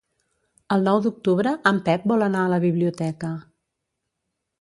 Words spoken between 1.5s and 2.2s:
en Pep